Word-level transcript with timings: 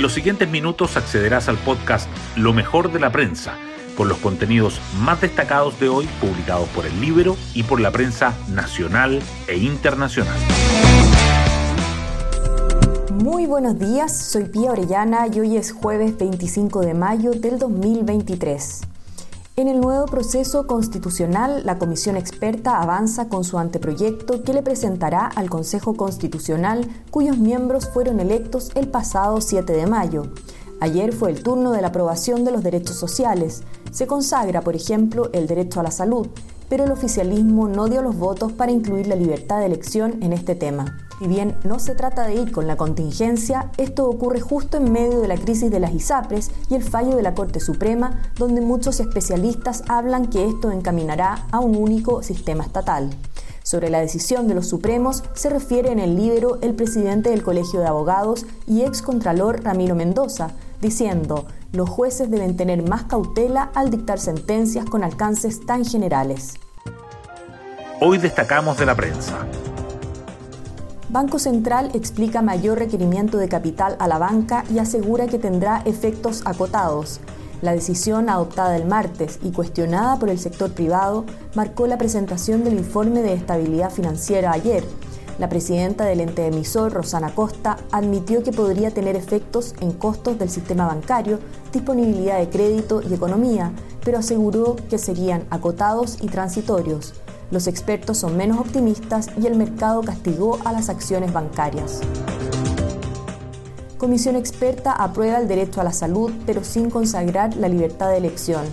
En 0.00 0.02
los 0.02 0.14
siguientes 0.14 0.48
minutos 0.48 0.96
accederás 0.96 1.50
al 1.50 1.58
podcast 1.58 2.08
Lo 2.34 2.54
mejor 2.54 2.90
de 2.90 2.98
la 2.98 3.12
prensa, 3.12 3.58
con 3.98 4.08
los 4.08 4.16
contenidos 4.16 4.80
más 4.98 5.20
destacados 5.20 5.78
de 5.78 5.90
hoy 5.90 6.08
publicados 6.22 6.66
por 6.70 6.86
el 6.86 7.02
libro 7.02 7.36
y 7.52 7.64
por 7.64 7.82
la 7.82 7.90
prensa 7.90 8.34
nacional 8.48 9.20
e 9.46 9.58
internacional. 9.58 10.38
Muy 13.12 13.44
buenos 13.44 13.78
días, 13.78 14.16
soy 14.16 14.44
Pía 14.44 14.70
Orellana 14.70 15.26
y 15.30 15.40
hoy 15.40 15.58
es 15.58 15.72
jueves 15.72 16.16
25 16.16 16.80
de 16.80 16.94
mayo 16.94 17.32
del 17.32 17.58
2023. 17.58 18.80
En 19.60 19.68
el 19.68 19.78
nuevo 19.78 20.06
proceso 20.06 20.66
constitucional, 20.66 21.66
la 21.66 21.76
comisión 21.78 22.16
experta 22.16 22.80
avanza 22.80 23.28
con 23.28 23.44
su 23.44 23.58
anteproyecto 23.58 24.42
que 24.42 24.54
le 24.54 24.62
presentará 24.62 25.26
al 25.26 25.50
Consejo 25.50 25.98
Constitucional, 25.98 26.88
cuyos 27.10 27.36
miembros 27.36 27.86
fueron 27.86 28.20
electos 28.20 28.70
el 28.74 28.88
pasado 28.88 29.42
7 29.42 29.70
de 29.74 29.86
mayo. 29.86 30.28
Ayer 30.80 31.12
fue 31.12 31.30
el 31.30 31.42
turno 31.42 31.72
de 31.72 31.82
la 31.82 31.88
aprobación 31.88 32.42
de 32.46 32.52
los 32.52 32.62
derechos 32.62 32.96
sociales. 32.96 33.62
Se 33.92 34.06
consagra, 34.06 34.62
por 34.62 34.76
ejemplo, 34.76 35.28
el 35.34 35.46
derecho 35.46 35.80
a 35.80 35.82
la 35.82 35.90
salud, 35.90 36.28
pero 36.70 36.84
el 36.84 36.92
oficialismo 36.92 37.68
no 37.68 37.88
dio 37.88 38.00
los 38.00 38.16
votos 38.16 38.52
para 38.52 38.72
incluir 38.72 39.08
la 39.08 39.16
libertad 39.16 39.58
de 39.58 39.66
elección 39.66 40.22
en 40.22 40.32
este 40.32 40.54
tema. 40.54 40.96
Si 41.18 41.26
bien 41.26 41.54
no 41.64 41.78
se 41.78 41.94
trata 41.94 42.26
de 42.26 42.36
ir 42.36 42.50
con 42.50 42.66
la 42.66 42.78
contingencia, 42.78 43.70
esto 43.76 44.08
ocurre 44.08 44.40
justo 44.40 44.78
en 44.78 44.90
medio 44.90 45.20
de 45.20 45.28
la 45.28 45.36
crisis 45.36 45.70
de 45.70 45.80
las 45.80 45.92
ISAPRES 45.92 46.50
y 46.70 46.76
el 46.76 46.82
fallo 46.82 47.14
de 47.14 47.22
la 47.22 47.34
Corte 47.34 47.60
Suprema, 47.60 48.22
donde 48.38 48.62
muchos 48.62 49.00
especialistas 49.00 49.82
hablan 49.88 50.28
que 50.28 50.46
esto 50.46 50.70
encaminará 50.70 51.46
a 51.50 51.60
un 51.60 51.76
único 51.76 52.22
sistema 52.22 52.64
estatal. 52.64 53.10
Sobre 53.62 53.90
la 53.90 54.00
decisión 54.00 54.48
de 54.48 54.54
los 54.54 54.68
Supremos 54.68 55.22
se 55.34 55.50
refiere 55.50 55.92
en 55.92 55.98
el 55.98 56.16
libro 56.16 56.58
el 56.62 56.74
presidente 56.74 57.30
del 57.30 57.42
Colegio 57.42 57.80
de 57.80 57.88
Abogados 57.88 58.46
y 58.66 58.82
ex 58.82 59.02
contralor 59.02 59.62
Ramiro 59.62 59.94
Mendoza, 59.94 60.52
diciendo, 60.80 61.46
los 61.72 61.88
jueces 61.88 62.30
deben 62.30 62.56
tener 62.56 62.88
más 62.88 63.04
cautela 63.04 63.70
al 63.74 63.90
dictar 63.90 64.18
sentencias 64.18 64.84
con 64.84 65.04
alcances 65.04 65.64
tan 65.64 65.84
generales. 65.84 66.54
Hoy 68.00 68.18
destacamos 68.18 68.78
de 68.78 68.86
la 68.86 68.94
prensa. 68.94 69.46
Banco 71.10 71.38
Central 71.38 71.90
explica 71.94 72.40
mayor 72.40 72.78
requerimiento 72.78 73.36
de 73.38 73.48
capital 73.48 73.96
a 73.98 74.06
la 74.06 74.18
banca 74.18 74.64
y 74.72 74.78
asegura 74.78 75.26
que 75.26 75.38
tendrá 75.38 75.82
efectos 75.84 76.42
acotados. 76.44 77.20
La 77.62 77.72
decisión 77.72 78.30
adoptada 78.30 78.76
el 78.76 78.86
martes 78.86 79.38
y 79.42 79.50
cuestionada 79.50 80.18
por 80.18 80.30
el 80.30 80.38
sector 80.38 80.70
privado 80.72 81.24
marcó 81.54 81.86
la 81.86 81.98
presentación 81.98 82.64
del 82.64 82.74
informe 82.74 83.22
de 83.22 83.34
estabilidad 83.34 83.90
financiera 83.90 84.52
ayer. 84.52 84.84
La 85.40 85.48
presidenta 85.48 86.04
del 86.04 86.20
ente 86.20 86.46
emisor, 86.46 86.92
Rosana 86.92 87.34
Costa, 87.34 87.78
admitió 87.92 88.42
que 88.42 88.52
podría 88.52 88.90
tener 88.90 89.16
efectos 89.16 89.74
en 89.80 89.92
costos 89.92 90.38
del 90.38 90.50
sistema 90.50 90.86
bancario, 90.86 91.38
disponibilidad 91.72 92.38
de 92.38 92.50
crédito 92.50 93.00
y 93.00 93.14
economía, 93.14 93.72
pero 94.04 94.18
aseguró 94.18 94.76
que 94.90 94.98
serían 94.98 95.44
acotados 95.48 96.18
y 96.20 96.26
transitorios. 96.26 97.14
Los 97.50 97.68
expertos 97.68 98.18
son 98.18 98.36
menos 98.36 98.58
optimistas 98.58 99.28
y 99.40 99.46
el 99.46 99.56
mercado 99.56 100.02
castigó 100.02 100.58
a 100.66 100.72
las 100.72 100.90
acciones 100.90 101.32
bancarias. 101.32 102.02
Comisión 103.96 104.36
experta 104.36 104.92
aprueba 104.92 105.38
el 105.38 105.48
derecho 105.48 105.80
a 105.80 105.84
la 105.84 105.94
salud, 105.94 106.30
pero 106.44 106.64
sin 106.64 106.90
consagrar 106.90 107.56
la 107.56 107.70
libertad 107.70 108.10
de 108.10 108.18
elección. 108.18 108.66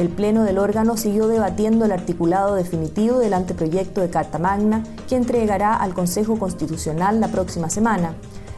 El 0.00 0.08
Pleno 0.08 0.44
del 0.44 0.56
órgano 0.56 0.96
siguió 0.96 1.28
debatiendo 1.28 1.84
el 1.84 1.92
articulado 1.92 2.54
definitivo 2.54 3.18
del 3.18 3.34
anteproyecto 3.34 4.00
de 4.00 4.08
Carta 4.08 4.38
Magna 4.38 4.82
que 5.06 5.14
entregará 5.14 5.74
al 5.74 5.92
Consejo 5.92 6.38
Constitucional 6.38 7.20
la 7.20 7.28
próxima 7.28 7.68
semana. 7.68 8.14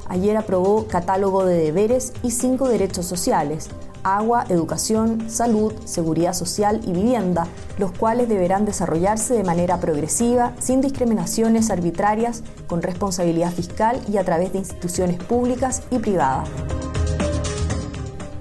Ayer 0.08 0.36
aprobó 0.36 0.86
catálogo 0.86 1.44
de 1.44 1.56
deberes 1.56 2.12
y 2.22 2.30
cinco 2.30 2.68
derechos 2.68 3.06
sociales, 3.06 3.70
agua, 4.04 4.44
educación, 4.50 5.28
salud, 5.28 5.72
seguridad 5.84 6.32
social 6.32 6.80
y 6.86 6.92
vivienda, 6.92 7.48
los 7.76 7.90
cuales 7.90 8.28
deberán 8.28 8.64
desarrollarse 8.64 9.34
de 9.34 9.42
manera 9.42 9.80
progresiva, 9.80 10.52
sin 10.60 10.80
discriminaciones 10.80 11.70
arbitrarias, 11.70 12.44
con 12.68 12.82
responsabilidad 12.82 13.50
fiscal 13.50 14.00
y 14.08 14.18
a 14.18 14.24
través 14.24 14.52
de 14.52 14.60
instituciones 14.60 15.20
públicas 15.20 15.82
y 15.90 15.98
privadas. 15.98 16.48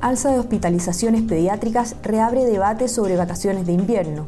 Alza 0.02 0.32
de 0.32 0.40
hospitalizaciones 0.40 1.22
pediátricas 1.22 1.96
reabre 2.04 2.46
debate 2.46 2.88
sobre 2.88 3.16
vacaciones 3.16 3.66
de 3.66 3.74
invierno. 3.74 4.26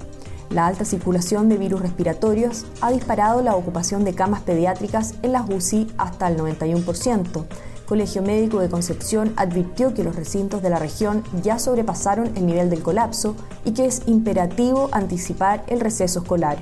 La 0.50 0.68
alta 0.68 0.86
circulación 0.86 1.50
de 1.50 1.58
virus 1.58 1.82
respiratorios 1.82 2.66
ha 2.82 2.92
disparado 2.92 3.42
la 3.42 3.56
ocupación 3.56 4.06
de 4.06 4.14
camas 4.14 4.42
pediátricas 4.42 5.16
en 5.24 5.32
las 5.32 5.50
UCI 5.50 5.92
hasta 5.98 6.28
el 6.28 6.38
91%, 6.38 7.46
Colegio 7.86 8.22
Médico 8.22 8.60
de 8.60 8.70
Concepción 8.70 9.34
advirtió 9.36 9.94
que 9.94 10.04
los 10.04 10.16
recintos 10.16 10.62
de 10.62 10.70
la 10.70 10.80
región 10.80 11.24
ya 11.44 11.60
sobrepasaron 11.60 12.32
el 12.36 12.46
nivel 12.46 12.70
del 12.70 12.82
colapso 12.82 13.36
y 13.66 13.74
que 13.74 13.86
es 13.86 14.04
imperativo 14.06 14.90
anticipar 14.92 15.64
el 15.68 15.80
receso 15.80 16.22
escolar. 16.22 16.58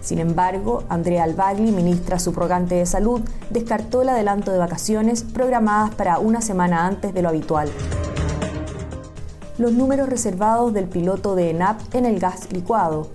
Sin 0.00 0.18
embargo, 0.18 0.82
Andrea 0.88 1.24
Albagli, 1.24 1.70
ministra 1.70 2.18
subrogante 2.18 2.74
de 2.74 2.86
Salud, 2.86 3.22
descartó 3.50 4.02
el 4.02 4.10
adelanto 4.10 4.52
de 4.52 4.58
vacaciones 4.58 5.22
programadas 5.22 5.94
para 5.94 6.18
una 6.18 6.42
semana 6.42 6.86
antes 6.86 7.14
de 7.14 7.22
lo 7.22 7.30
habitual. 7.30 7.70
Los 9.56 9.72
números 9.72 10.08
reservados 10.08 10.74
del 10.74 10.86
piloto 10.86 11.36
de 11.36 11.50
ENAP 11.50 11.94
en 11.94 12.06
el 12.06 12.18
gas 12.18 12.52
licuado. 12.52 13.10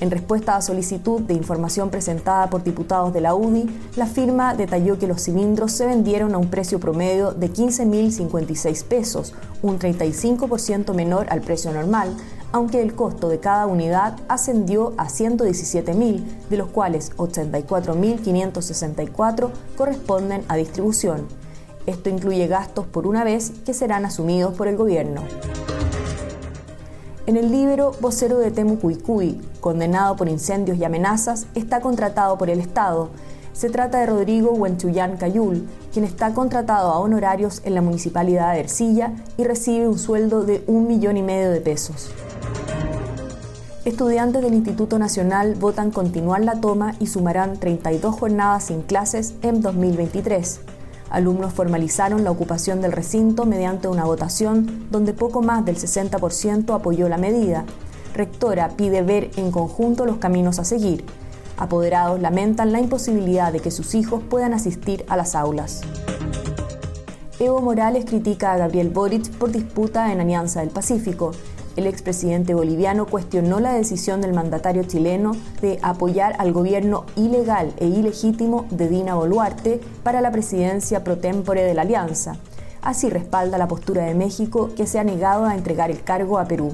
En 0.00 0.10
respuesta 0.10 0.56
a 0.56 0.60
solicitud 0.60 1.22
de 1.22 1.32
información 1.32 1.88
presentada 1.88 2.50
por 2.50 2.62
diputados 2.62 3.14
de 3.14 3.22
la 3.22 3.34
UDI, 3.34 3.64
la 3.96 4.04
firma 4.04 4.54
detalló 4.54 4.98
que 4.98 5.06
los 5.06 5.22
cilindros 5.22 5.72
se 5.72 5.86
vendieron 5.86 6.34
a 6.34 6.38
un 6.38 6.50
precio 6.50 6.78
promedio 6.80 7.32
de 7.32 7.50
15.056 7.50 8.84
pesos, 8.84 9.32
un 9.62 9.78
35% 9.78 10.92
menor 10.92 11.28
al 11.30 11.40
precio 11.40 11.72
normal, 11.72 12.14
aunque 12.52 12.82
el 12.82 12.94
costo 12.94 13.30
de 13.30 13.40
cada 13.40 13.66
unidad 13.66 14.18
ascendió 14.28 14.92
a 14.98 15.08
117.000, 15.08 16.22
de 16.50 16.56
los 16.58 16.68
cuales 16.68 17.16
84.564 17.16 19.50
corresponden 19.78 20.44
a 20.48 20.56
distribución. 20.56 21.39
Esto 21.86 22.10
incluye 22.10 22.46
gastos 22.46 22.86
por 22.86 23.06
una 23.06 23.24
vez 23.24 23.52
que 23.64 23.74
serán 23.74 24.04
asumidos 24.04 24.54
por 24.54 24.68
el 24.68 24.76
gobierno. 24.76 25.22
En 27.26 27.36
el 27.36 27.50
libro 27.50 27.92
Vocero 28.00 28.38
de 28.38 28.50
Temucuicui, 28.50 29.40
condenado 29.60 30.16
por 30.16 30.28
incendios 30.28 30.78
y 30.78 30.84
amenazas, 30.84 31.46
está 31.54 31.80
contratado 31.80 32.36
por 32.36 32.50
el 32.50 32.60
Estado. 32.60 33.10
Se 33.52 33.70
trata 33.70 34.00
de 34.00 34.06
Rodrigo 34.06 34.52
Huenchuyán 34.52 35.16
Cayul, 35.16 35.68
quien 35.92 36.04
está 36.04 36.34
contratado 36.34 36.90
a 36.90 36.98
honorarios 36.98 37.62
en 37.64 37.74
la 37.74 37.82
municipalidad 37.82 38.52
de 38.54 38.60
Ercilla 38.60 39.12
y 39.36 39.44
recibe 39.44 39.86
un 39.86 39.98
sueldo 39.98 40.44
de 40.44 40.64
un 40.66 40.88
millón 40.88 41.16
y 41.16 41.22
medio 41.22 41.50
de 41.50 41.60
pesos. 41.60 42.10
Estudiantes 43.84 44.42
del 44.42 44.54
Instituto 44.54 44.98
Nacional 44.98 45.54
votan 45.54 45.90
continuar 45.90 46.44
la 46.44 46.60
toma 46.60 46.94
y 47.00 47.06
sumarán 47.06 47.58
32 47.58 48.14
jornadas 48.14 48.64
sin 48.64 48.82
clases 48.82 49.34
en 49.42 49.62
2023. 49.62 50.60
Alumnos 51.10 51.52
formalizaron 51.52 52.22
la 52.22 52.30
ocupación 52.30 52.80
del 52.80 52.92
recinto 52.92 53.44
mediante 53.44 53.88
una 53.88 54.04
votación 54.04 54.86
donde 54.90 55.12
poco 55.12 55.42
más 55.42 55.64
del 55.64 55.76
60% 55.76 56.72
apoyó 56.72 57.08
la 57.08 57.18
medida. 57.18 57.64
Rectora 58.14 58.68
pide 58.76 59.02
ver 59.02 59.30
en 59.36 59.50
conjunto 59.50 60.06
los 60.06 60.18
caminos 60.18 60.60
a 60.60 60.64
seguir. 60.64 61.04
Apoderados 61.56 62.20
lamentan 62.20 62.72
la 62.72 62.80
imposibilidad 62.80 63.52
de 63.52 63.60
que 63.60 63.72
sus 63.72 63.94
hijos 63.94 64.22
puedan 64.30 64.54
asistir 64.54 65.04
a 65.08 65.16
las 65.16 65.34
aulas. 65.34 65.82
Evo 67.40 67.60
Morales 67.60 68.04
critica 68.04 68.52
a 68.52 68.58
Gabriel 68.58 68.90
Boric 68.90 69.30
por 69.32 69.50
disputa 69.50 70.12
en 70.12 70.20
Alianza 70.20 70.60
del 70.60 70.70
Pacífico 70.70 71.32
el 71.76 71.86
expresidente 71.86 72.54
boliviano 72.54 73.06
cuestionó 73.06 73.60
la 73.60 73.72
decisión 73.72 74.20
del 74.20 74.32
mandatario 74.32 74.82
chileno 74.84 75.32
de 75.62 75.78
apoyar 75.82 76.34
al 76.38 76.52
gobierno 76.52 77.06
ilegal 77.16 77.72
e 77.78 77.86
ilegítimo 77.86 78.66
de 78.70 78.88
Dina 78.88 79.14
Boluarte 79.14 79.80
para 80.02 80.20
la 80.20 80.30
presidencia 80.30 81.04
pro 81.04 81.18
tempore 81.18 81.62
de 81.62 81.74
la 81.74 81.82
alianza. 81.82 82.36
Así 82.82 83.10
respalda 83.10 83.58
la 83.58 83.68
postura 83.68 84.04
de 84.04 84.14
México 84.14 84.70
que 84.74 84.86
se 84.86 84.98
ha 84.98 85.04
negado 85.04 85.44
a 85.44 85.54
entregar 85.54 85.90
el 85.90 86.02
cargo 86.02 86.38
a 86.38 86.46
Perú. 86.46 86.72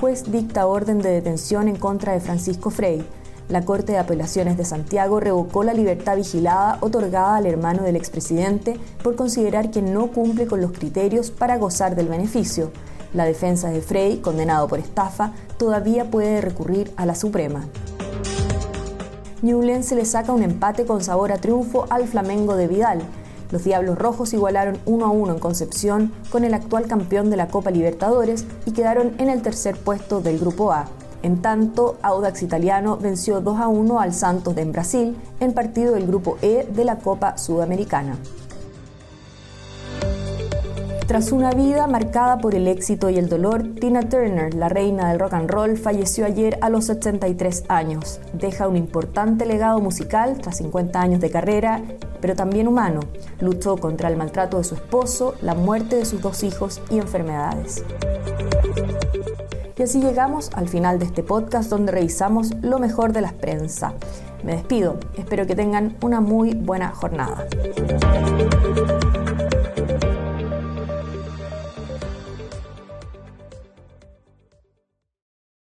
Juez 0.00 0.30
dicta 0.30 0.66
orden 0.66 0.98
de 0.98 1.10
detención 1.10 1.68
en 1.68 1.76
contra 1.76 2.12
de 2.12 2.20
Francisco 2.20 2.70
Frey 2.70 3.04
la 3.48 3.64
Corte 3.64 3.92
de 3.92 3.98
Apelaciones 3.98 4.56
de 4.56 4.64
Santiago 4.64 5.20
revocó 5.20 5.64
la 5.64 5.74
libertad 5.74 6.16
vigilada 6.16 6.78
otorgada 6.80 7.36
al 7.36 7.46
hermano 7.46 7.82
del 7.82 7.96
expresidente 7.96 8.78
por 9.02 9.16
considerar 9.16 9.70
que 9.70 9.82
no 9.82 10.08
cumple 10.08 10.46
con 10.46 10.60
los 10.60 10.72
criterios 10.72 11.30
para 11.30 11.58
gozar 11.58 11.96
del 11.96 12.08
beneficio. 12.08 12.70
La 13.14 13.24
defensa 13.24 13.68
de 13.68 13.82
Frey, 13.82 14.18
condenado 14.18 14.68
por 14.68 14.78
estafa, 14.78 15.32
todavía 15.58 16.10
puede 16.10 16.40
recurrir 16.40 16.92
a 16.96 17.04
la 17.04 17.14
Suprema. 17.14 17.66
Newlands 19.42 19.92
le 19.92 20.04
saca 20.04 20.32
un 20.32 20.42
empate 20.42 20.86
con 20.86 21.02
sabor 21.02 21.32
a 21.32 21.38
triunfo 21.38 21.86
al 21.90 22.06
Flamengo 22.06 22.56
de 22.56 22.68
Vidal. 22.68 23.02
Los 23.50 23.64
Diablos 23.64 23.98
Rojos 23.98 24.32
igualaron 24.32 24.78
1 24.86 25.04
a 25.04 25.10
1 25.10 25.34
en 25.34 25.38
Concepción 25.40 26.12
con 26.30 26.44
el 26.44 26.54
actual 26.54 26.86
campeón 26.86 27.28
de 27.28 27.36
la 27.36 27.48
Copa 27.48 27.70
Libertadores 27.70 28.46
y 28.64 28.70
quedaron 28.70 29.12
en 29.18 29.28
el 29.28 29.42
tercer 29.42 29.76
puesto 29.76 30.20
del 30.22 30.38
Grupo 30.38 30.72
A. 30.72 30.86
En 31.22 31.40
tanto, 31.40 31.98
Audax 32.02 32.42
Italiano 32.42 32.96
venció 32.96 33.40
2 33.40 33.60
a 33.60 33.68
1 33.68 34.00
al 34.00 34.12
Santos 34.12 34.56
de 34.56 34.64
Brasil 34.64 35.16
en 35.38 35.52
partido 35.52 35.94
del 35.94 36.06
Grupo 36.06 36.36
E 36.42 36.66
de 36.68 36.84
la 36.84 36.98
Copa 36.98 37.38
Sudamericana. 37.38 38.16
Tras 41.06 41.32
una 41.32 41.50
vida 41.50 41.86
marcada 41.86 42.38
por 42.38 42.54
el 42.54 42.68
éxito 42.68 43.10
y 43.10 43.18
el 43.18 43.28
dolor, 43.28 43.74
Tina 43.80 44.08
Turner, 44.08 44.54
la 44.54 44.68
reina 44.68 45.10
del 45.10 45.18
rock 45.18 45.34
and 45.34 45.50
roll, 45.50 45.76
falleció 45.76 46.24
ayer 46.24 46.58
a 46.60 46.70
los 46.70 46.88
83 46.88 47.64
años. 47.68 48.20
Deja 48.32 48.68
un 48.68 48.76
importante 48.76 49.44
legado 49.44 49.80
musical 49.80 50.38
tras 50.40 50.58
50 50.58 51.00
años 51.00 51.20
de 51.20 51.30
carrera, 51.30 51.82
pero 52.20 52.36
también 52.36 52.68
humano. 52.68 53.00
Luchó 53.40 53.76
contra 53.76 54.08
el 54.08 54.16
maltrato 54.16 54.58
de 54.58 54.64
su 54.64 54.76
esposo, 54.76 55.34
la 55.42 55.54
muerte 55.54 55.96
de 55.96 56.04
sus 56.04 56.20
dos 56.22 56.42
hijos 56.44 56.80
y 56.88 56.98
enfermedades. 56.98 57.84
Y 59.76 59.82
así 59.82 60.00
llegamos 60.00 60.50
al 60.54 60.68
final 60.68 60.98
de 61.00 61.06
este 61.06 61.22
podcast 61.22 61.68
donde 61.68 61.92
revisamos 61.92 62.54
lo 62.62 62.78
mejor 62.78 63.12
de 63.12 63.22
las 63.22 63.32
prensa. 63.32 63.94
Me 64.44 64.52
despido, 64.52 64.98
espero 65.16 65.46
que 65.46 65.56
tengan 65.56 65.96
una 66.02 66.20
muy 66.20 66.54
buena 66.54 66.90
jornada. 66.90 67.46